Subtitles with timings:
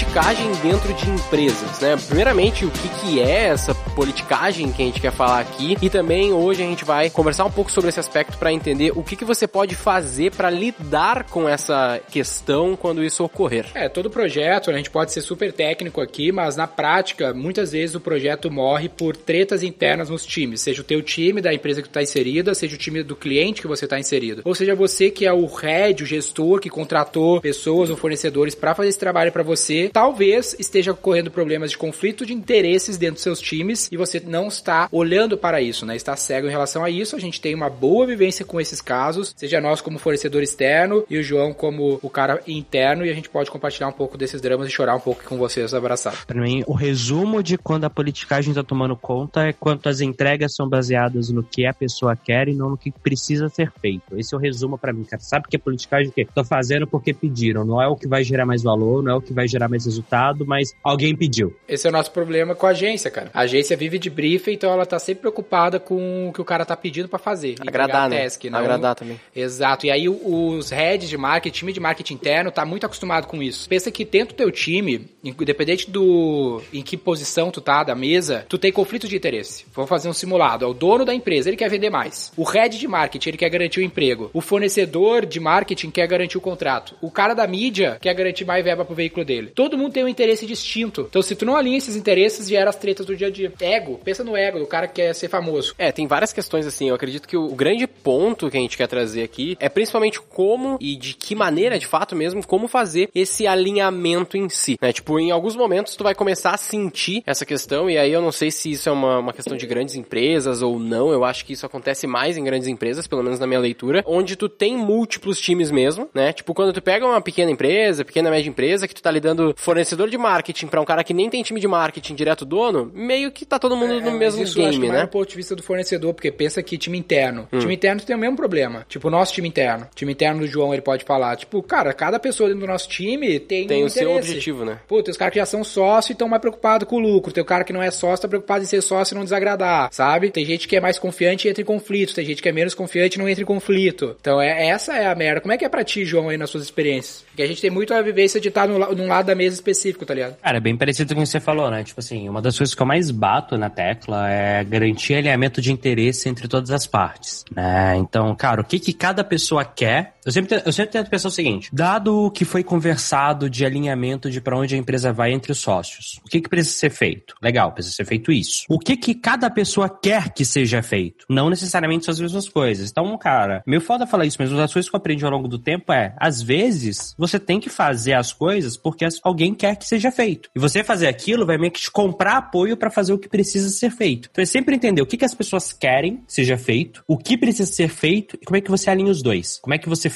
[0.00, 1.94] Politicagem dentro de empresas, né?
[2.06, 6.32] Primeiramente, o que, que é essa politicagem que a gente quer falar aqui e também
[6.32, 9.26] hoje a gente vai conversar um pouco sobre esse aspecto para entender o que, que
[9.26, 13.66] você pode fazer para lidar com essa questão quando isso ocorrer.
[13.74, 17.94] É, todo projeto, a gente pode ser super técnico aqui, mas na prática, muitas vezes
[17.94, 21.88] o projeto morre por tretas internas nos times, seja o teu time da empresa que
[21.88, 25.10] tu está inserida, seja o time do cliente que você está inserido, ou seja você
[25.10, 29.30] que é o head, o gestor que contratou pessoas ou fornecedores para fazer esse trabalho
[29.30, 33.96] para você talvez esteja ocorrendo problemas de conflito de interesses dentro dos seus times e
[33.96, 35.96] você não está olhando para isso, né?
[35.96, 37.16] Está cego em relação a isso.
[37.16, 41.18] A gente tem uma boa vivência com esses casos, seja nós como fornecedor externo e
[41.18, 44.68] o João como o cara interno, e a gente pode compartilhar um pouco desses dramas
[44.68, 46.24] e chorar um pouco com vocês abraçados.
[46.24, 50.54] Para mim, o resumo de quando a politicagem está tomando conta é quanto as entregas
[50.54, 54.18] são baseadas no que a pessoa quer e não no que precisa ser feito.
[54.18, 55.22] Esse é o resumo para mim, cara.
[55.22, 56.26] Sabe que é politicagem o quê?
[56.34, 59.20] Tô fazendo porque pediram, não é o que vai gerar mais valor, não é o
[59.20, 61.54] que vai gerar mais resultado, mas alguém pediu.
[61.68, 63.30] Esse é o nosso problema com a agência, cara.
[63.32, 66.64] A agência vive de briefing, então ela tá sempre preocupada com o que o cara
[66.64, 67.56] tá pedindo para fazer.
[67.60, 68.22] Agradar, né?
[68.22, 68.58] Task, não...
[68.58, 69.20] Agradar também.
[69.34, 69.86] Exato.
[69.86, 73.68] E aí os heads de marketing, time de marketing interno, tá muito acostumado com isso.
[73.68, 78.44] Pensa que dentro do teu time, independente do em que posição tu tá da mesa,
[78.48, 79.64] tu tem conflito de interesse.
[79.74, 80.64] Vamos fazer um simulado.
[80.64, 82.32] É o dono da empresa, ele quer vender mais.
[82.36, 84.30] O head de marketing, ele quer garantir o emprego.
[84.32, 86.96] O fornecedor de marketing quer garantir o contrato.
[87.00, 89.52] O cara da mídia quer garantir mais verba pro veículo dele.
[89.54, 91.06] Todo mundo tem um interesse distinto.
[91.08, 93.52] Então, se tu não alinha esses interesses, gera as tretas do dia a dia.
[93.60, 95.74] Ego, pensa no ego do cara que quer ser famoso.
[95.78, 96.88] É, tem várias questões assim.
[96.88, 100.76] Eu acredito que o grande ponto que a gente quer trazer aqui é principalmente como
[100.80, 104.78] e de que maneira, de fato mesmo, como fazer esse alinhamento em si.
[104.80, 104.92] Né?
[104.92, 108.32] Tipo, em alguns momentos tu vai começar a sentir essa questão, e aí eu não
[108.32, 111.10] sei se isso é uma, uma questão de grandes empresas ou não.
[111.10, 114.36] Eu acho que isso acontece mais em grandes empresas, pelo menos na minha leitura, onde
[114.36, 116.32] tu tem múltiplos times mesmo, né?
[116.32, 120.08] Tipo, quando tu pega uma pequena empresa, pequena média empresa, que tu tá lidando fornecedor
[120.08, 123.44] de marketing para um cara que nem tem time de marketing direto dono, meio que
[123.44, 125.02] tá todo mundo é, no mesmo isso game, né?
[125.02, 127.48] do ponto de vista do fornecedor, porque pensa que time interno.
[127.52, 127.58] Hum.
[127.58, 128.84] Time interno tem o mesmo problema.
[128.88, 129.88] Tipo, o nosso time interno.
[129.94, 133.38] Time interno do João, ele pode falar, tipo, cara, cada pessoa dentro do nosso time
[133.40, 133.98] tem Tem um o interesse.
[133.98, 134.78] seu objetivo, né?
[134.86, 137.32] Pô, tem os caras que já são sócio e estão mais preocupados com o lucro.
[137.32, 139.88] Tem o cara que não é sócio, tá preocupado em ser sócio e não desagradar,
[139.92, 140.30] sabe?
[140.30, 142.14] Tem gente que é mais confiante e entra em conflito.
[142.14, 144.16] Tem gente que é menos confiante e não entra em conflito.
[144.20, 145.40] Então, é, essa é a merda.
[145.40, 147.24] Como é que é pra ti, João, aí nas suas experiências?
[147.28, 150.04] Porque a gente tem muito a vivência de estar no, num lado da mesa específico,
[150.04, 150.36] tá ligado?
[150.36, 151.82] Cara, é bem parecido com o que você falou, né?
[151.82, 155.72] Tipo assim, uma das coisas que eu mais bato na tecla é garantir alinhamento de
[155.72, 157.96] interesse entre todas as partes, né?
[157.96, 161.32] Então, cara, o que que cada pessoa quer eu sempre, eu sempre tento pensar o
[161.32, 165.52] seguinte: dado o que foi conversado de alinhamento de para onde a empresa vai entre
[165.52, 167.34] os sócios, o que, que precisa ser feito?
[167.42, 168.64] Legal, precisa ser feito isso.
[168.68, 171.24] O que que cada pessoa quer que seja feito?
[171.28, 172.90] Não necessariamente são as mesmas coisas.
[172.90, 175.48] Então, cara, meio foda falar isso, mas uma das coisas que eu aprendi ao longo
[175.48, 179.86] do tempo é: às vezes, você tem que fazer as coisas porque alguém quer que
[179.86, 180.50] seja feito.
[180.54, 183.68] E você fazer aquilo vai meio que te comprar apoio para fazer o que precisa
[183.70, 184.28] ser feito.
[184.30, 187.36] Então é sempre entender o que, que as pessoas querem que seja feito, o que
[187.36, 189.58] precisa ser feito e como é que você alinha os dois.
[189.62, 190.09] Como é que você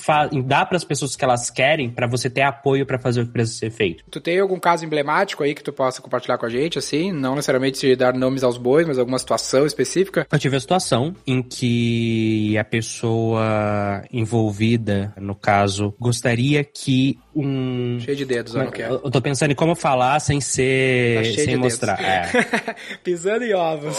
[0.44, 3.32] dá para as pessoas que elas querem para você ter apoio para fazer o que
[3.32, 4.04] precisa ser feito.
[4.10, 7.12] Tu tem algum caso emblemático aí que tu possa compartilhar com a gente, assim?
[7.12, 10.26] Não necessariamente dar nomes aos bois, mas alguma situação específica?
[10.30, 17.98] Eu tive a situação em que a pessoa envolvida, no caso, gostaria que um.
[18.00, 19.00] Cheio de dedos, eu não quero.
[19.04, 21.16] Eu tô pensando em como falar sem ser.
[21.16, 22.00] Tá sem de mostrar.
[22.00, 22.30] É.
[23.02, 23.98] Pisando em ovos.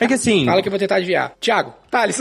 [0.00, 0.44] É que assim.
[0.44, 1.32] Fala que eu vou tentar adivinhar.
[1.40, 2.18] Tiago, Thales.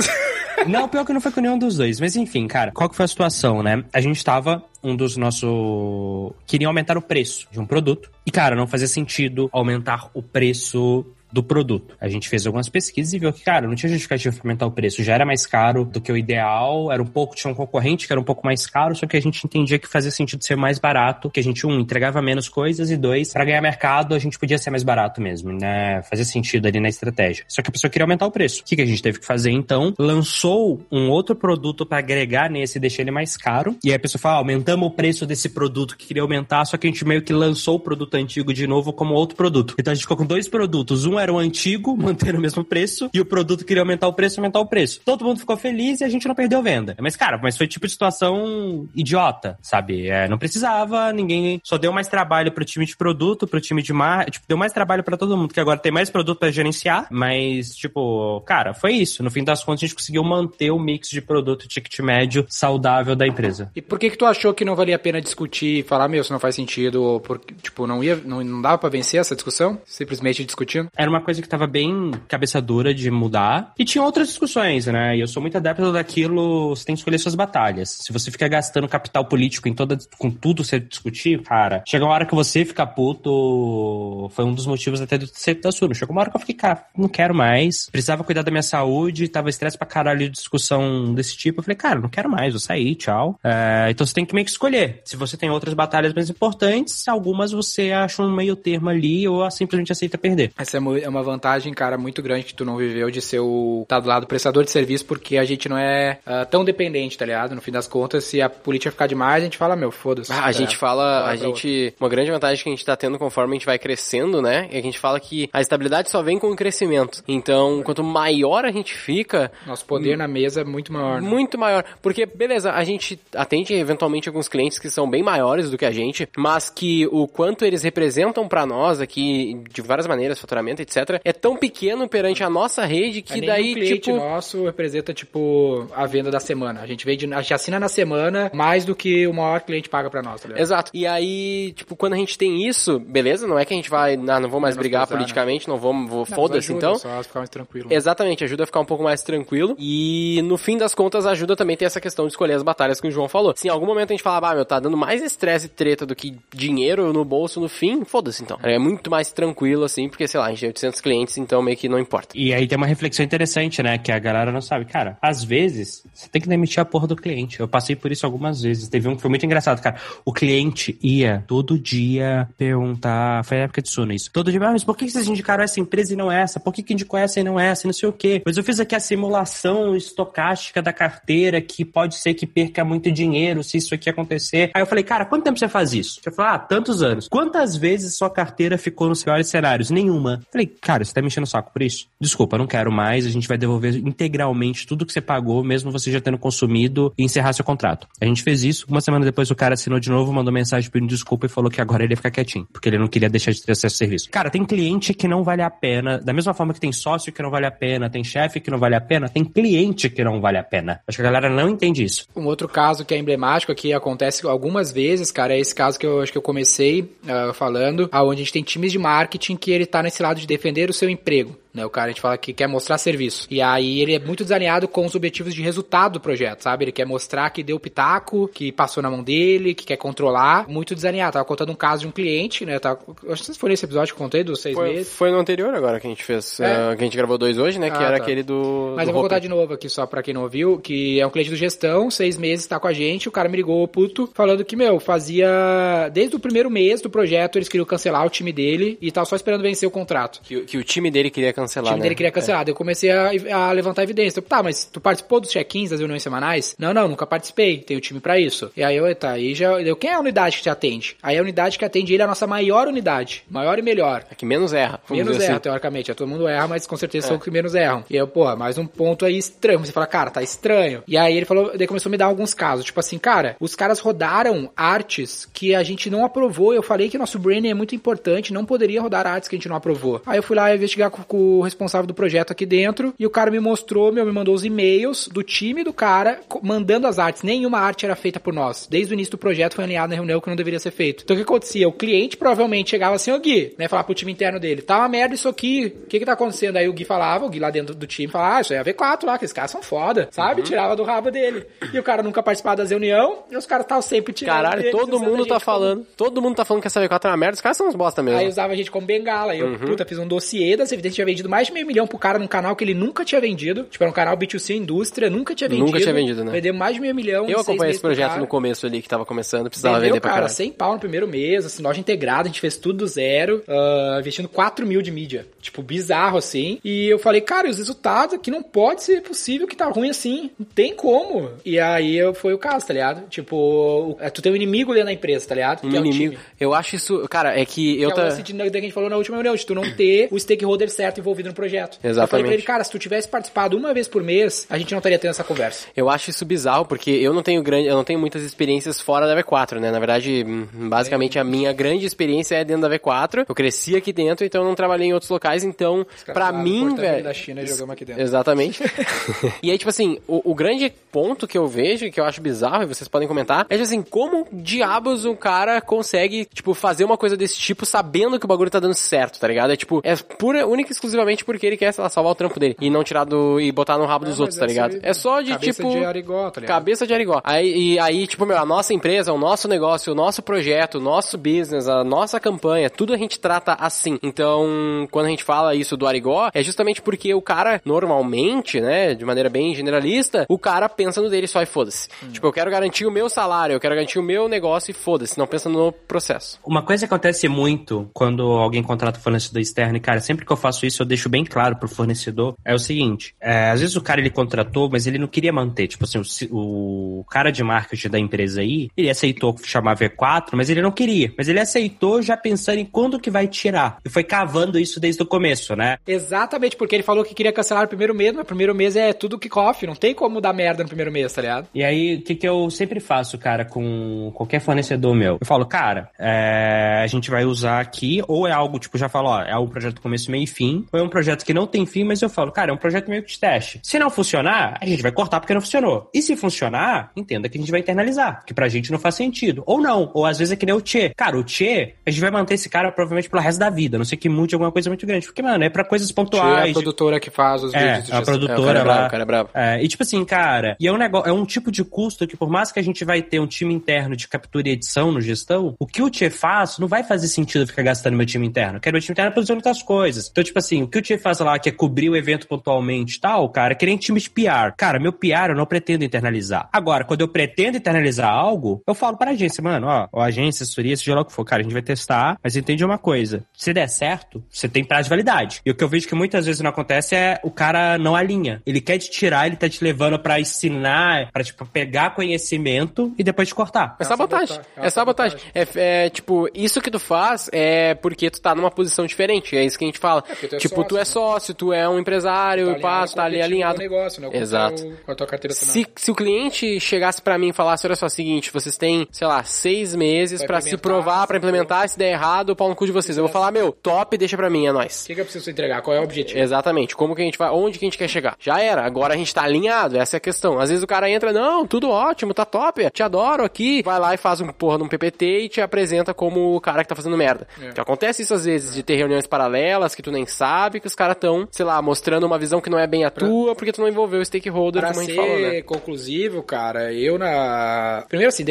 [0.68, 2.00] Não, pior que não foi com nenhum dos dois.
[2.00, 3.84] Mas enfim, cara, qual que foi a situação, né?
[3.94, 6.34] A gente tava, um dos nossos.
[6.46, 8.12] queria aumentar o preço de um produto.
[8.25, 11.95] E, cara, não fazia sentido aumentar o preço do produto.
[12.00, 14.72] A gente fez algumas pesquisas e viu que, cara, não tinha justificativa para aumentar o
[14.72, 15.03] preço.
[15.03, 18.13] Já era mais caro do que o ideal, era um pouco, tinha um concorrente que
[18.13, 20.80] era um pouco mais caro, só que a gente entendia que fazia sentido ser mais
[20.80, 24.38] barato, que a gente, um, entregava menos coisas e dois, para ganhar mercado, a gente
[24.39, 26.01] podia ser mais barato mesmo, né?
[26.04, 27.44] Fazia sentido ali na estratégia.
[27.48, 28.62] Só que a pessoa queria aumentar o preço.
[28.62, 29.94] O que, que a gente teve que fazer então?
[29.98, 33.75] Lançou um outro produto para agregar nesse e deixar ele mais caro.
[33.83, 36.77] E aí a pessoa fala, ah, aumentamos o preço desse produto que queria aumentar, só
[36.77, 39.75] que a gente meio que lançou o produto antigo de novo como outro produto.
[39.77, 41.06] Então a gente ficou com dois produtos.
[41.06, 44.39] Um era o antigo, mantendo o mesmo preço, e o produto queria aumentar o preço,
[44.39, 45.01] aumentar o preço.
[45.04, 46.95] Todo mundo ficou feliz e a gente não perdeu venda.
[47.00, 50.07] Mas, cara, mas foi tipo de situação idiota, sabe?
[50.07, 53.94] É, não precisava, ninguém só deu mais trabalho pro time de produto, pro time de
[53.94, 57.07] mar, tipo, deu mais trabalho para todo mundo, que agora tem mais produto para gerenciar,
[57.12, 59.24] mas, tipo, cara, foi isso.
[59.24, 63.16] No fim das contas, a gente conseguiu manter o mix de produto ticket médio saudável
[63.16, 63.71] da empresa.
[63.75, 66.21] E por que que tu achou que não valia a pena discutir e falar, meu,
[66.21, 69.36] isso não faz sentido, ou porque, tipo, não ia, não, não dava para vencer essa
[69.36, 69.80] discussão?
[69.86, 70.89] Simplesmente discutindo?
[71.09, 73.73] Era uma coisa que tava bem cabeça dura de mudar.
[73.79, 75.17] E tinha outras discussões, né?
[75.17, 77.89] E eu sou muito adepto daquilo, você tem que escolher suas batalhas.
[78.01, 82.13] Se você ficar gastando capital político em toda, com tudo você discutir, cara, chega uma
[82.13, 84.29] hora que você fica puto.
[84.33, 85.95] Foi um dos motivos até do ser da Suno.
[85.95, 87.89] Chegou uma hora que eu fiquei, cara, não quero mais.
[87.89, 91.59] Precisava cuidar da minha saúde, tava estresse pra caralho de discussão desse tipo.
[91.59, 93.39] Eu falei, cara, não quero mais, vou sair, tchau.
[93.44, 95.01] É, então você tem que meio que escolher.
[95.06, 99.50] Se você tem outras batalhas mais importantes, algumas você acha um meio termo ali ou
[99.50, 100.51] simplesmente aceita perder.
[100.57, 103.40] Essa é mu- é uma vantagem, cara, muito grande que tu não viveu de ser
[103.40, 103.86] o.
[103.88, 107.18] tá do lado do prestador de serviço, porque a gente não é ah, tão dependente,
[107.18, 107.56] tá ligado?
[107.56, 110.31] No fim das contas, se a política ficar demais, a gente fala, meu, foda-se.
[110.31, 110.54] Ah, a É.
[110.54, 113.66] gente fala, a gente, uma grande vantagem que a gente tá tendo conforme a gente
[113.66, 114.66] vai crescendo, né?
[114.66, 117.24] É que a gente fala que a estabilidade só vem com o crescimento.
[117.28, 121.22] Então, quanto maior a gente fica, Nosso poder na mesa é muito maior.
[121.22, 121.28] né?
[121.30, 121.84] muito maior.
[122.02, 125.92] Porque, beleza, a gente atende eventualmente alguns clientes que são bem maiores do que a
[125.92, 130.88] gente, mas que o quanto eles representam pra nós aqui, de várias maneiras, faturamento, etc.,
[131.24, 134.18] é tão pequeno perante a nossa rede que É, daí, cliente tipo.
[134.18, 136.81] nosso representa, tipo, a venda da semana.
[136.81, 140.09] A gente vende, a gente assina na semana mais do que o maior cliente paga
[140.09, 140.62] pra nós, tá ligado?
[140.62, 140.91] Exato.
[140.94, 144.15] E aí, tipo, quando a gente tem isso, beleza, não é que a gente vai,
[144.15, 146.92] ah, não vou mais brigar Menosprezar, politicamente, não vou, vou foda-se então.
[146.94, 147.89] ajuda Só ficar mais tranquilo.
[147.89, 147.95] né?
[147.95, 149.75] Exatamente, ajuda a ficar um pouco mais tranquilo.
[149.77, 153.00] E no fim das contas, ajuda também a ter essa questão de escolher as batalhas
[153.00, 153.53] que o João falou.
[153.56, 156.06] Se em algum momento a gente falar, ah, meu, tá dando mais estresse e treta
[156.06, 158.57] do que dinheiro no bolso no fim, foda-se então.
[158.63, 161.90] É muito mais tranquilo assim, porque sei lá, a gente 800 clientes, então meio que
[161.90, 162.30] não importa.
[162.36, 163.98] E aí tem uma reflexão interessante, né?
[163.98, 164.86] Que a galera não sabe.
[164.86, 167.60] Cara, às vezes, você tem que demitir a porra do cliente.
[167.60, 168.88] Eu passei por isso algumas vezes.
[168.88, 169.98] Teve um que foi muito engraçado, cara.
[170.24, 173.44] O cliente ia todo dia perguntar.
[173.44, 174.31] Foi na época de Suna isso.
[174.31, 176.60] Todo dia, ah, mas por que vocês indicaram essa empresa e não essa?
[176.60, 177.86] Por que, que indicou essa e não essa?
[177.86, 178.42] E não sei o quê.
[178.46, 183.12] Mas eu fiz aqui a simulação estocástica da carteira que pode ser que perca muito
[183.12, 184.72] dinheiro se isso aqui acontecer.
[184.74, 186.20] Aí eu falei, cara, quanto tempo você faz isso?
[186.22, 187.28] Você falou, ah, tantos anos.
[187.28, 189.90] Quantas vezes sua carteira ficou nos piores cenários?
[189.90, 190.42] Nenhuma.
[190.52, 192.07] Falei, cara, você tá me enchendo o saco por isso?
[192.19, 193.25] Desculpa, não quero mais.
[193.25, 197.24] A gente vai devolver integralmente tudo que você pagou, mesmo você já tendo consumido e
[197.24, 198.07] encerrar seu contrato.
[198.21, 198.86] A gente fez isso.
[198.89, 201.81] Uma semana depois o cara assinou de novo, mandou mensagem pedindo desculpa e falou que
[201.81, 204.30] agora ele ia ficar quietinho, porque ele não queria deixar de ter acesso ao serviço.
[204.30, 206.19] Cara, tem cliente que não vale a pena.
[206.19, 208.77] Da mesma forma que tem sócio que não vale a pena, tem chefe que não
[208.77, 211.01] vale a pena, tem cliente que não vale a pena.
[211.07, 212.25] Acho que a galera não entende isso.
[212.36, 216.06] Um outro caso que é emblemático aqui, acontece algumas vezes, cara, é esse caso que
[216.06, 219.71] eu acho que eu comecei ah, falando, aonde a gente tem times de marketing que
[219.71, 221.57] ele tá nesse lado de defender o seu emprego.
[221.71, 223.48] Né, o cara, a gente fala que quer mostrar serviço.
[223.51, 226.86] E aí ele é muito desalinhado com os objetivos de resultado do projeto, sabe?
[226.86, 230.68] Ele quer mostrar que deu pitaco, que passou na mão dele, que quer controlar.
[230.68, 231.33] Muito desalinhado.
[231.33, 232.80] Tava contando um caso de um cliente, né?
[232.80, 233.00] Tava,
[233.30, 235.13] acho que foi nesse episódio que eu contei dos seis Foi, meses.
[235.13, 236.63] foi no anterior agora que a gente fez, É.
[236.92, 237.92] eh, que a gente gravou dois hoje, né?
[237.92, 238.24] que Ah, era tá.
[238.24, 238.94] aquele do.
[238.95, 239.42] Mas do eu vou contar Hopper.
[239.42, 242.36] de novo aqui só pra quem não ouviu, que é um cliente do gestão, seis
[242.36, 246.10] meses, tá com a gente, o cara me ligou puto, falando que, meu, fazia.
[246.12, 249.36] Desde o primeiro mês do projeto, eles queriam cancelar o time dele e tava só
[249.36, 250.42] esperando vencer o contrato.
[250.44, 251.89] Que, que o time dele queria O cancelar.
[251.89, 252.03] time né?
[252.03, 252.65] dele queria cancelar.
[252.65, 254.39] Daí eu comecei a, a levantar evidência.
[254.39, 256.75] Eu, tá, mas tu participou dos check-ins das reuniões semanais?
[256.77, 257.79] Não, não, nunca participei.
[257.79, 258.71] Tenho time pra isso.
[258.75, 259.79] E aí eu, tá, aí já.
[259.81, 261.15] Eu, quem é a unidade que te atende?
[261.21, 263.44] Aí a unidade que atende ele é a nossa maior unidade.
[263.50, 264.25] Maior e melhor.
[264.31, 265.00] É que menos erra.
[265.09, 265.61] Menos erra, assim.
[265.61, 266.11] teoricamente.
[266.11, 268.03] É, Todo mundo erra, mas com certeza são os que menos erram.
[268.09, 269.79] E eu, porra, mais um ponto aí estranho.
[269.79, 271.03] Você fala, cara, tá estranho.
[271.07, 272.85] E aí ele falou, daí começou a me dar alguns casos.
[272.85, 276.73] Tipo assim, cara, os caras rodaram artes que a gente não aprovou.
[276.73, 279.69] Eu falei que nosso branding é muito importante, não poderia rodar artes que a gente
[279.69, 280.21] não aprovou.
[280.25, 283.29] Aí eu fui lá investigar com, com o responsável do projeto aqui dentro e o
[283.29, 287.44] cara me mostrou, meu, me mandou os e-mails do time do cara mandando as artes.
[287.44, 288.87] Nenhuma arte era feita por nós.
[288.89, 291.23] Desde o início do projeto foi alinhado na reunião que não deveria ser feito.
[291.23, 291.87] Então o que acontecia?
[291.87, 295.09] O cliente provavelmente chegava assim, ô Gui, né, falar pro time interno dele, tá uma
[295.09, 296.77] merda isso aqui, o que que tá acontecendo?
[296.77, 298.81] Aí o Gui falava, o Gui lá dentro do time falava, ah, isso aí é
[298.81, 300.61] a V4 lá, que esses caras são foda, sabe?
[300.61, 301.65] Tirava do rabo dele.
[301.94, 304.91] E o cara nunca participava das reuniões e os caras estavam sempre tirando Caralho, deles,
[304.97, 306.06] todo mundo tá como- falando.
[306.18, 307.56] Todo mundo tá falando que essa V4 é uma merda.
[307.56, 308.39] Os caras são uns bosta mesmo.
[308.39, 309.53] Aí usava a gente como bengala.
[309.53, 309.77] Aí eu, Uhum.
[309.79, 312.38] puta, fiz um dossiê das evidências, já vendi vendido mais de meio milhão pro cara
[312.38, 313.84] num canal que ele nunca tinha vendido.
[313.90, 315.86] Tipo, era um canal B2C indústria, nunca tinha vendido.
[315.88, 316.52] Nunca tinha vendido, né?
[316.52, 317.50] Vendeu mais de meio milhão.
[317.50, 318.42] Eu acompanhei esse pro projeto cara.
[318.42, 320.56] no começo ali, que tava começando, precisava Vendeu, vender pra cara, caralho.
[320.56, 324.18] 100 pau no primeiro mês, assim, loja integrada, a gente fez tudo do zero, ah,
[324.19, 325.46] investindo 4 mil de mídia.
[325.62, 326.80] Tipo, bizarro, assim.
[326.84, 330.10] E eu falei, cara, e os resultados aqui não pode ser possível que tá ruim
[330.10, 330.50] assim.
[330.60, 331.50] Não tem como.
[331.64, 333.28] E aí eu- foi o caso, tá ligado?
[333.30, 335.86] Tipo, o- é, tu tem um inimigo dentro da empresa, tá ligado?
[335.86, 336.36] Um que é o inimigo.
[336.60, 337.26] Eu acho isso.
[337.30, 338.24] Cara, é que eu que é o tá.
[338.24, 340.90] lance de, que a gente falou na última reunião, de tu não ter o stakeholder
[340.90, 341.95] certo envolvido no projeto.
[341.95, 342.45] Eu falei Exatamente.
[342.45, 345.19] pra ele, cara, se tu tivesse participado uma vez por mês, a gente não estaria
[345.19, 345.88] tendo essa conversa.
[345.95, 349.28] Eu acho isso bizarro, porque eu não tenho grande, eu não tenho muitas experiências fora
[349.28, 349.92] da V4, né?
[349.92, 353.45] Na verdade, hum, basicamente a minha grande experiência é dentro da V4.
[353.48, 357.24] Eu cresci aqui dentro, então eu não trabalhei em outros locais, então, pra mim, velho.
[357.24, 358.21] da China e jogamos aqui dentro.
[358.21, 358.83] Exatamente.
[359.62, 362.83] e aí, tipo assim, o, o grande ponto que eu vejo, que eu acho bizarro,
[362.83, 367.18] e vocês podem comentar, é tipo assim, como diabos um cara consegue, tipo, fazer uma
[367.18, 369.71] coisa desse tipo sabendo que o bagulho tá dando certo, tá ligado?
[369.74, 372.59] É tipo, é pura, única e exclusivamente porque ele quer, sei lá, salvar o trampo
[372.59, 372.76] dele.
[372.80, 373.59] E não tirar do.
[373.59, 374.99] e botar no rabo dos mas outros, tá ligado?
[375.02, 375.90] É só de, cabeça tipo.
[375.90, 376.78] de arigó, tá ligado?
[376.78, 377.42] Cabeça de arigó.
[377.44, 381.02] Aí, e aí, tipo, meu, a nossa empresa, o nosso negócio, o nosso projeto, o
[381.02, 384.18] nosso business, a nossa campanha, tudo a gente trata assim.
[384.23, 389.14] Então, quando a gente fala isso do arigó, é justamente porque o cara, normalmente, né,
[389.14, 392.07] de maneira bem generalista, o cara pensa no dele só e foda-se.
[392.23, 392.31] Hum.
[392.31, 395.38] Tipo, eu quero garantir o meu salário, eu quero garantir o meu negócio e foda-se,
[395.38, 396.59] não pensa no processo.
[396.66, 400.57] Uma coisa que acontece muito quando alguém contrata fornecedor externo, e cara, sempre que eu
[400.57, 404.01] faço isso, eu deixo bem claro pro fornecedor, é o seguinte, é, às vezes o
[404.01, 408.09] cara ele contratou, mas ele não queria manter, tipo assim, o, o cara de marketing
[408.09, 412.37] da empresa aí, ele aceitou chamar V4, mas ele não queria, mas ele aceitou já
[412.37, 415.97] pensando em quando que vai tirar, e foi cavando isso desde o começo, né?
[416.07, 419.11] Exatamente, porque ele falou que queria cancelar no primeiro mês, mas o primeiro mês é
[419.11, 421.68] tudo kickoff, não tem como dar merda no primeiro mês, tá ligado?
[421.73, 425.37] E aí, o que, que eu sempre faço, cara, com qualquer fornecedor meu?
[425.39, 429.30] Eu falo, cara, é, a gente vai usar aqui, ou é algo, tipo, já falo,
[429.30, 431.85] ó, é um projeto começo, meio e fim, ou é um projeto que não tem
[431.85, 433.79] fim, mas eu falo, cara, é um projeto meio que de teste.
[433.83, 436.09] Se não funcionar, a gente vai cortar porque não funcionou.
[436.13, 439.63] E se funcionar, entenda que a gente vai internalizar, que pra gente não faz sentido.
[439.65, 441.11] Ou não, ou às vezes é que nem o Tchê.
[441.15, 443.99] Cara, o Tchê, a gente vai manter esse cara provavelmente pelo resto da vida, a
[443.99, 445.25] não sei que mude alguma coisa muito grande.
[445.25, 446.69] Porque, mano, é pra coisas Tchê é pontuais.
[446.71, 448.18] a produtora que faz os É, vídeos a.
[448.18, 448.83] É, o produtora é lá.
[448.83, 449.49] bravo, o cara é bravo.
[449.53, 452.35] É, e tipo assim, cara, e é um negócio, é um tipo de custo que
[452.37, 455.21] por mais que a gente vai ter um time interno de captura e edição no
[455.21, 458.77] gestão, o que o Tchê faz não vai fazer sentido ficar gastando meu time interno.
[458.77, 460.27] Eu quero meu time interno produzir muitas coisas.
[460.29, 463.18] Então, tipo assim, o que o Tchê faz lá, que é cobrir o evento pontualmente
[463.18, 464.74] e tal, cara, é que nem time de PR.
[464.78, 466.69] Cara, meu PR eu não pretendo internalizar.
[466.71, 470.64] Agora, quando eu pretendo internalizar algo, eu falo para a agência, mano, ó, ó agência,
[470.64, 473.44] assessoria, seja lá o que for, cara, a gente vai testar, mas entende uma coisa,
[473.54, 475.62] se der certo, você tem prazo de validade.
[475.66, 478.62] E o que eu vejo que muitas vezes não acontece é o cara não alinha.
[478.66, 483.24] Ele quer te tirar, ele tá te levando pra ensinar, pra, tipo, pegar conhecimento e
[483.24, 483.95] depois te cortar.
[484.00, 484.59] É sabotagem.
[484.78, 485.40] é É sabotagem.
[485.54, 489.56] É, é, tipo, isso que tu faz é porque tu tá numa posição diferente.
[489.56, 490.21] É isso que a gente fala.
[490.21, 491.06] porque tu é tipo, sócio, tu é né?
[491.06, 493.76] sócio, tu é um empresário, pá, tu tá ali alinhado.
[493.76, 494.28] Com o negócio, né?
[494.28, 494.97] O Exato.
[495.06, 498.06] Com a tua carteira Se, se o cliente chegasse pra mim e falasse, olha só,
[498.06, 501.88] é o seguinte, vocês têm, sei lá, seis meses Pra pra se provar, pra implementar,
[501.88, 503.18] se der errado, pau no cu de vocês.
[503.18, 505.04] Eu vou falar, meu, top, deixa pra mim, é nóis.
[505.04, 505.81] O que, que eu preciso entregar?
[505.81, 506.40] Qual é o objetivo?
[506.40, 506.95] Exatamente.
[506.95, 508.35] Como que a gente vai, onde que a gente quer chegar?
[508.40, 508.83] Já era.
[508.83, 510.59] Agora a gente tá alinhado, essa é a questão.
[510.59, 513.82] Às vezes o cara entra, não, tudo ótimo, tá top, te adoro aqui.
[513.84, 516.89] Vai lá e faz um porra num PPT e te apresenta como o cara que
[516.89, 517.47] tá fazendo merda.
[517.62, 517.71] É.
[517.71, 520.95] Que acontece isso às vezes, de ter reuniões paralelas que tu nem sabe, que os
[520.95, 523.82] caras tão, sei lá, mostrando uma visão que não é bem a tua, porque tu
[523.82, 525.62] não envolveu o stakeholder, Pra como a gente falou, né?
[525.62, 528.04] conclusivo, cara, eu na.
[528.10, 528.43] Primeiro, assim,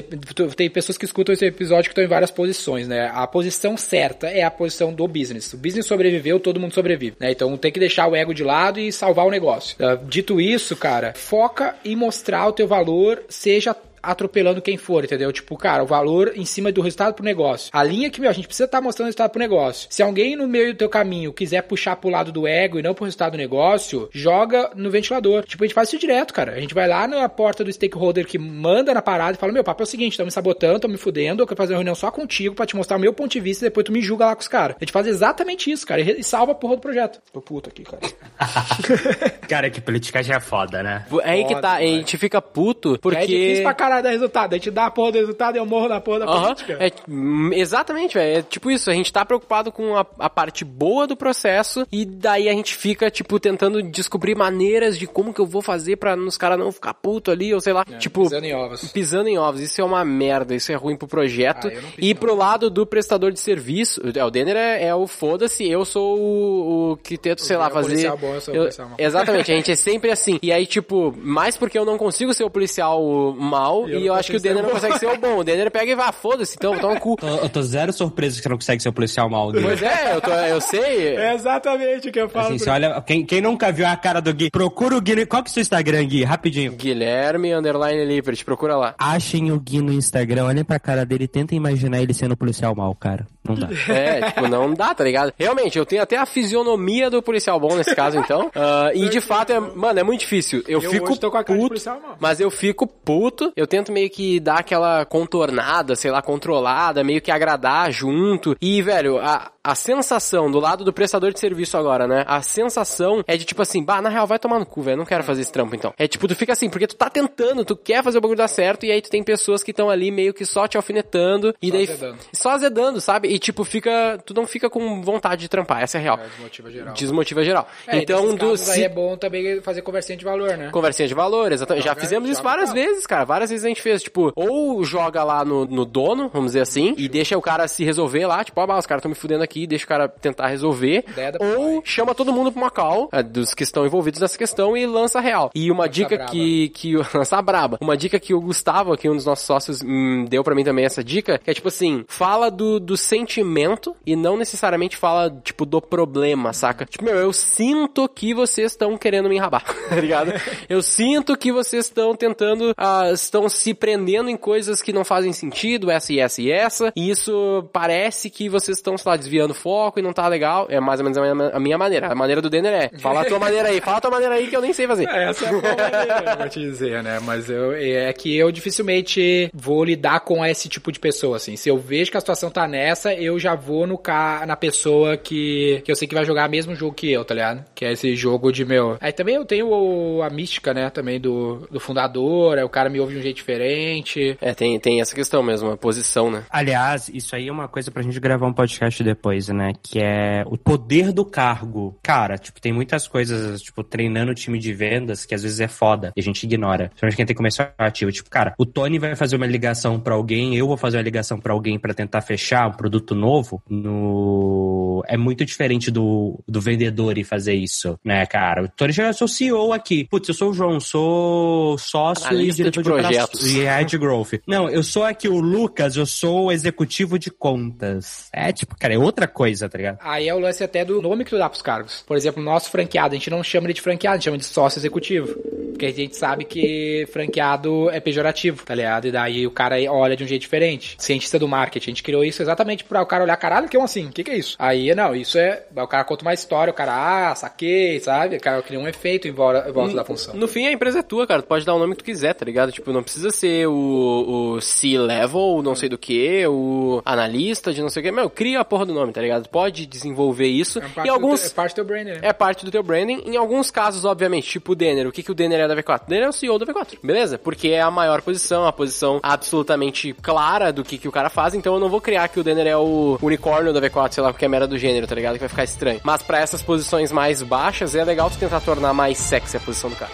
[0.56, 3.10] tem pessoas que escutam esse episódio que estão em várias posições, né?
[3.12, 5.52] A posição certa é a posição do business.
[5.52, 7.30] O business sobreviveu, todo mundo sobrevive, né?
[7.32, 9.76] Então tem que deixar o ego de lado e salvar o negócio.
[9.80, 15.32] Ah, Dito isso, cara, foca em mostrar o teu valor, seja atropelando quem for, entendeu?
[15.32, 17.70] Tipo, cara, o valor em cima do resultado pro negócio.
[17.72, 19.88] A linha que, meu, a gente precisa estar mostrando o resultado pro negócio.
[19.90, 22.94] Se alguém no meio do teu caminho quiser puxar pro lado do ego e não
[22.94, 25.44] pro resultado do negócio, joga no ventilador.
[25.44, 26.52] Tipo, a gente faz isso direto, cara.
[26.52, 29.64] A gente vai lá na porta do stakeholder que manda na parada e fala, meu,
[29.64, 31.94] papo é o seguinte, estão me sabotando, estão me fudendo, eu quero fazer uma reunião
[31.94, 34.26] só contigo pra te mostrar o meu ponto de vista e depois tu me julga
[34.26, 34.76] lá com os caras.
[34.76, 37.20] A gente faz exatamente isso, cara, e salva a porra do projeto.
[37.32, 37.98] Tô puto aqui, cara.
[39.48, 41.06] Cara, que politicagem é foda, né?
[41.22, 41.96] É aí que tá, a demais.
[42.00, 43.18] gente fica puto porque...
[43.18, 44.52] É difícil pra caralho dar resultado.
[44.52, 46.76] A gente dá a porra do resultado e eu morro na porra da Aham, política.
[46.80, 48.38] é, hum, exatamente, velho.
[48.38, 52.04] É tipo isso, a gente tá preocupado com a, a parte boa do processo e
[52.04, 56.16] daí a gente fica, tipo, tentando descobrir maneiras de como que eu vou fazer pra
[56.16, 57.84] os caras não ficar puto ali, ou sei lá.
[57.98, 58.92] tipo, É, pisando em ovos.
[58.92, 59.60] pisando em ovos.
[59.60, 61.68] Isso é uma merda, isso é ruim pro projeto.
[61.68, 62.20] Ah, eu não e não.
[62.20, 66.18] pro lado do prestador de serviço, é, o Denner é, é o foda-se, eu sou
[66.18, 67.88] o, o que tento, sei O lá, é fazer.
[67.88, 68.96] policial bom, eu sou o policial mau.
[68.98, 70.38] Exatamente, a gente é sempre assim.
[70.42, 73.02] E aí, tipo, mais porque eu não consigo ser o policial
[73.38, 75.38] mal, mal E eu e acho que o Denner não consegue ser o bom.
[75.38, 77.16] O Denner pega e vai, foda-se, então, toma no cu.
[77.22, 79.62] Eu tô zero surpreso que você não consegue ser o policial mal, Gui.
[79.62, 81.16] Pois é, eu, tô, eu sei.
[81.16, 82.54] É exatamente o que eu falo.
[82.54, 85.14] Assim, olha, quem, quem nunca viu a cara do Gui, procura o Gui.
[85.16, 86.24] no- Qual que é o seu Instagram, Gui?
[86.24, 86.72] Rapidinho.
[86.72, 88.94] Guilherme Underline Lippert, procura lá.
[88.98, 92.74] Achem o Gui no Instagram, olhem pra cara dele e tentem imaginar ele sendo policial
[92.74, 93.26] mal, cara.
[93.46, 93.68] Não dá.
[93.88, 95.32] É, tipo, não dá, tá ligado?
[95.38, 98.50] Realmente, eu tenho até a fisionomia do policial bom nesse caso, então.
[98.54, 100.62] Ah, e de fato, é, mano, é muito difícil.
[100.68, 102.16] Eu, Eu fico hoje tô com a cara de puto, policial mal.
[102.20, 103.52] mas eu fico puto.
[103.56, 108.56] Eu tento meio que dar aquela contornada, sei lá, controlada, meio que agradar junto.
[108.60, 112.24] E, velho, a, a sensação do lado do prestador de serviço agora, né?
[112.26, 114.96] A sensação é de tipo assim, bah, na real, vai tomar no cu, velho.
[114.98, 115.92] Não quero fazer esse trampo então.
[115.98, 118.48] É tipo, tu fica assim, porque tu tá tentando, tu quer fazer o bagulho dar
[118.48, 121.54] certo, e aí tu tem pessoas que estão ali meio que só te alfinetando.
[121.60, 121.82] E Só daí.
[121.84, 122.18] azedando.
[122.32, 123.28] Só azedando, sabe?
[123.28, 124.18] E tipo, fica.
[124.24, 126.18] Tu não fica com vontade de trampar, essa é a real.
[126.18, 126.94] É, desmotiva geral.
[126.94, 127.68] Desmotiva geral.
[127.86, 128.50] É, então, do.
[128.52, 130.70] aí se- é bom também fazer conversinha de valor, né?
[130.70, 131.84] Conversinha de valor, exatamente.
[131.84, 133.24] Já Joga- fizemos isso joga várias vezes, cara.
[133.24, 136.94] Várias vezes a gente fez, tipo, ou joga lá no, no dono, vamos dizer assim,
[136.96, 139.66] e deixa o cara se resolver lá, tipo, ah, os caras estão me fudendo aqui,
[139.66, 141.04] deixa o cara tentar resolver.
[141.40, 144.86] Ou chama todo mundo pra uma call, é, dos que estão envolvidos nessa questão, e
[144.86, 145.50] lança real.
[145.54, 146.30] E uma dica braba.
[146.32, 147.78] que, que o- lança braba.
[147.80, 150.84] Uma dica que o Gustavo, aqui, um dos nossos sócios, hum, deu pra mim também
[150.84, 155.64] essa dica, que é tipo assim, fala do, do sentimento e não necessariamente fala, tipo,
[155.66, 156.84] do problema, saca?
[156.86, 160.32] Tipo, meu, eu sinto que vocês estão querendo me enrabar, tá ligado?
[160.68, 165.32] Eu sinto que vocês estão tentando, ah, estão se prendendo em coisas que não fazem
[165.32, 169.54] sentido, essa e essa e essa, e isso parece que vocês estão, sei lá, desviando
[169.54, 170.66] foco e não tá legal.
[170.70, 172.08] É mais ou menos a minha, a minha maneira.
[172.08, 174.46] A maneira do Denner é, fala a tua maneira aí, fala a tua maneira aí
[174.48, 175.08] que eu nem sei fazer.
[175.18, 177.18] É, Essa é a maneira, eu vou te dizer, né?
[177.20, 181.56] Mas eu, é que eu dificilmente vou lidar com esse tipo de pessoa, assim.
[181.56, 184.44] Se eu vejo que a situação tá nessa, eu já vou no ca...
[184.46, 187.34] na pessoa que, que eu sei que vai jogar o mesmo jogo que eu, tá
[187.34, 187.64] ligado?
[187.74, 188.96] Que é esse jogo de meu.
[189.00, 190.90] Aí também eu tenho a mística, né?
[190.90, 194.36] Também do, do fundador, aí o cara me ouve de um jeito diferente.
[194.40, 196.44] É, tem, tem essa questão mesmo, a posição, né?
[196.50, 199.72] Aliás, isso aí é uma coisa pra gente gravar um podcast depois, né?
[199.82, 201.98] Que é o poder do cargo.
[202.02, 205.68] Cara, tipo, tem muitas coisas, tipo, treinando o time de vendas que às vezes é
[205.68, 206.88] foda e a gente ignora.
[206.88, 208.12] Principalmente quem tem comercial ativo.
[208.12, 211.38] Tipo, cara, o Tony vai fazer uma ligação pra alguém, eu vou fazer uma ligação
[211.38, 214.87] pra alguém pra tentar fechar um produto novo no...
[215.06, 218.64] É muito diferente do, do vendedor ir fazer isso, né, cara?
[218.64, 220.04] O Tony já eu sou CEO aqui.
[220.04, 223.54] Putz, eu sou o João, sou sócio e diretor de de, operações- projetos.
[223.54, 224.32] e Ad Growth.
[224.46, 228.28] Não, eu sou aqui o Lucas, eu sou o executivo de contas.
[228.32, 229.98] É tipo, cara, é outra coisa, tá ligado?
[230.00, 232.02] Aí é o lance até do nome que tu dá pros cargos.
[232.06, 234.44] Por exemplo, nosso franqueado, a gente não chama ele de franqueado, a gente chama de
[234.44, 235.34] sócio executivo.
[235.78, 239.06] Porque a gente sabe que franqueado é pejorativo, tá ligado?
[239.06, 240.96] E daí o cara olha de um jeito diferente.
[240.98, 243.80] Cientista do marketing, a gente criou isso exatamente pra o cara olhar, caralho, que é
[243.80, 244.56] um assim, o que, que é isso?
[244.58, 245.62] Aí, não, isso é.
[245.76, 248.36] O cara conta uma história, o cara, ah, saquei, sabe?
[248.36, 250.34] O cara cria um efeito em volta, em volta da função.
[250.34, 251.42] No fim, a empresa é tua, cara.
[251.42, 252.72] Tu pode dar o nome que tu quiser, tá ligado?
[252.72, 257.88] Tipo, não precisa ser o, o C-level, não sei do que, o analista de não
[257.88, 258.10] sei o que.
[258.10, 259.48] Meu, cria a porra do nome, tá ligado?
[259.48, 260.80] Pode desenvolver isso.
[260.80, 261.40] É parte, alguns...
[261.40, 262.18] do, teu- é parte do teu brand, né?
[262.22, 263.22] É parte do teu branding.
[263.26, 265.06] Em alguns casos, obviamente, tipo o Denner.
[265.06, 266.02] O que, que o Denner é da V4?
[266.04, 267.38] O Denner é o CEO da V4, beleza?
[267.38, 271.54] Porque é a maior posição, a posição absolutamente clara do que, que o cara faz.
[271.54, 274.32] Então eu não vou criar que o Denner é o unicórnio da V4, sei lá,
[274.32, 275.34] porque é mera do gênero, tá ligado?
[275.34, 276.00] Que vai ficar estranho.
[276.02, 279.90] Mas pra essas posições mais baixas, é legal tu tentar tornar mais sexy a posição
[279.90, 280.12] do cara.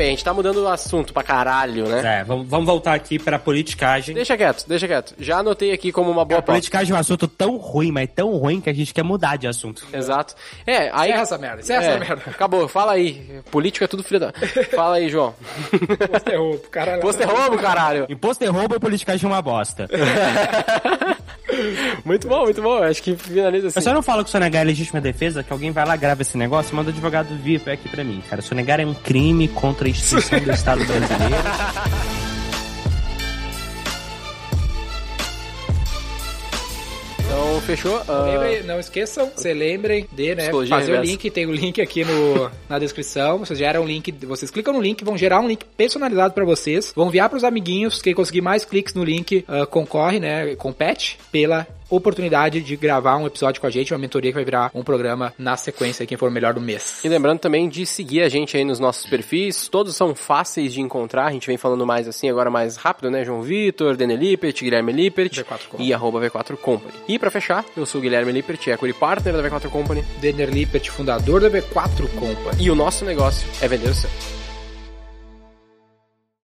[0.00, 2.20] A gente tá mudando o assunto pra caralho, né?
[2.20, 4.14] É, vamos, vamos voltar aqui pra politicagem.
[4.14, 5.14] Deixa quieto, deixa quieto.
[5.18, 6.52] Já anotei aqui como uma boa A pauta.
[6.52, 9.46] politicagem é um assunto tão ruim, mas tão ruim que a gente quer mudar de
[9.46, 9.86] assunto.
[9.92, 10.34] Exato.
[10.66, 11.12] É, aí.
[11.12, 12.22] Essa merda, encerra essa merda.
[12.26, 13.40] Acabou, fala aí.
[13.50, 14.32] Política é tudo filho da.
[14.74, 15.34] Fala aí, João.
[16.10, 17.00] Posto é roubo, caralho.
[17.02, 18.06] Posto é roubo, caralho.
[18.08, 19.88] Imposto é roubo e politicagem é uma bosta.
[22.04, 22.82] Muito bom, muito bom.
[22.82, 23.78] Acho que finaliza assim.
[23.78, 26.36] Eu só não falo que sonegar é legítima defesa, que alguém vai lá, grava esse
[26.36, 28.22] negócio e manda o advogado vir aqui pra mim.
[28.28, 31.34] Cara, sonegar é um crime contra a instituição do Estado brasileiro.
[37.32, 38.02] Então, fechou.
[38.06, 41.02] Ah, Lembrem, não esqueçam, se lembrem de né, fazer o reversa.
[41.02, 43.38] link, tem o link aqui no, na descrição.
[43.38, 46.92] Vocês geram um link, vocês clicam no link, vão gerar um link personalizado pra vocês,
[46.94, 48.02] vão enviar pros amiguinhos.
[48.02, 50.54] Quem conseguir mais cliques no link ah, concorre, né?
[50.56, 54.70] Compete pela oportunidade de gravar um episódio com a gente, uma mentoria que vai virar
[54.74, 57.04] um programa na sequência, quem for o melhor do mês.
[57.04, 60.80] E lembrando também de seguir a gente aí nos nossos perfis, todos são fáceis de
[60.80, 63.24] encontrar, a gente vem falando mais assim, agora mais rápido, né?
[63.24, 65.88] João Vitor, Dene Lippert, Guilherme Lippert V4 Company.
[65.88, 66.92] e arroba V4 Company.
[67.08, 70.90] E pra fechar, eu sou o Guilherme Lippert, equity partner da V4 Company Denner Lippert,
[70.90, 72.62] fundador da V4 Company.
[72.64, 74.41] e o nosso negócio é vender o seu.